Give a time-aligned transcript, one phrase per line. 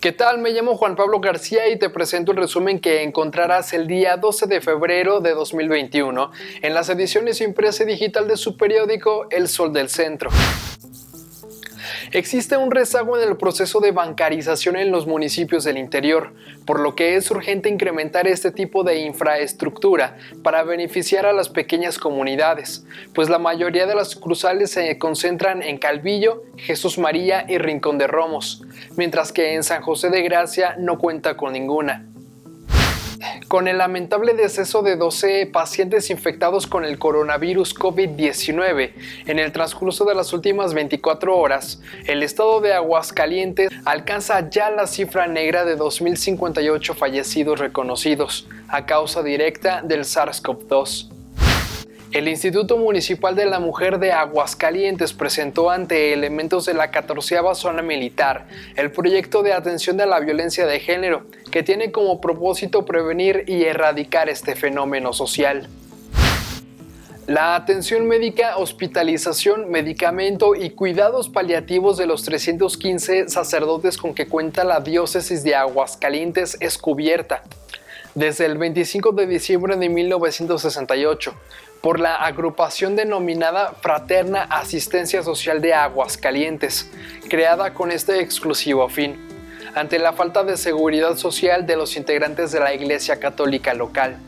[0.00, 0.38] ¿Qué tal?
[0.38, 4.46] Me llamo Juan Pablo García y te presento el resumen que encontrarás el día 12
[4.46, 6.30] de febrero de 2021
[6.62, 10.30] en las ediciones impresa y digital de su periódico El Sol del Centro.
[12.12, 16.32] Existe un rezago en el proceso de bancarización en los municipios del interior,
[16.64, 21.98] por lo que es urgente incrementar este tipo de infraestructura para beneficiar a las pequeñas
[21.98, 27.98] comunidades, pues la mayoría de las cruzales se concentran en Calvillo, Jesús María y Rincón
[27.98, 28.64] de Romos,
[28.96, 32.07] mientras que en San José de Gracia no cuenta con ninguna.
[33.48, 38.92] Con el lamentable deceso de 12 pacientes infectados con el coronavirus COVID-19
[39.24, 44.86] en el transcurso de las últimas 24 horas, el estado de Aguascalientes alcanza ya la
[44.86, 51.17] cifra negra de 2.058 fallecidos reconocidos a causa directa del SARS-CoV-2.
[52.10, 57.82] El Instituto Municipal de la Mujer de Aguascalientes presentó ante elementos de la 14 Zona
[57.82, 63.44] Militar el proyecto de atención de la violencia de género, que tiene como propósito prevenir
[63.46, 65.68] y erradicar este fenómeno social.
[67.26, 74.64] La atención médica, hospitalización, medicamento y cuidados paliativos de los 315 sacerdotes con que cuenta
[74.64, 77.42] la diócesis de Aguascalientes es cubierta
[78.14, 81.34] desde el 25 de diciembre de 1968
[81.80, 86.90] por la agrupación denominada Fraterna Asistencia Social de Aguascalientes,
[87.28, 89.16] creada con este exclusivo fin,
[89.74, 94.18] ante la falta de seguridad social de los integrantes de la Iglesia Católica local.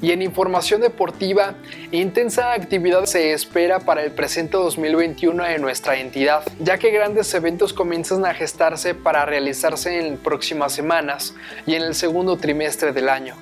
[0.00, 1.54] Y en información deportiva,
[1.90, 7.72] intensa actividad se espera para el presente 2021 en nuestra entidad, ya que grandes eventos
[7.72, 11.34] comienzan a gestarse para realizarse en próximas semanas
[11.66, 13.36] y en el segundo trimestre del año.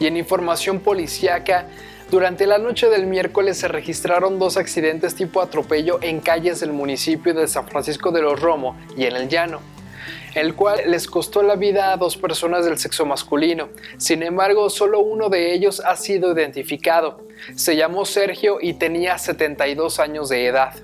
[0.00, 1.66] Y en información policíaca,
[2.10, 7.34] durante la noche del miércoles se registraron dos accidentes tipo atropello en calles del municipio
[7.34, 9.60] de San Francisco de los Romo y en el Llano,
[10.34, 13.68] el cual les costó la vida a dos personas del sexo masculino.
[13.96, 17.26] Sin embargo, solo uno de ellos ha sido identificado.
[17.54, 20.74] Se llamó Sergio y tenía 72 años de edad.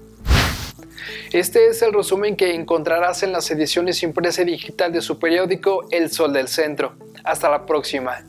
[1.32, 5.87] Este es el resumen que encontrarás en las ediciones impresa y digital de su periódico
[5.91, 6.94] El Sol del Centro.
[7.25, 8.25] Hasta la próxima.